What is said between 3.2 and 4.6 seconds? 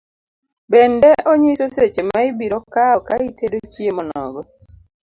itedo chiemo nogo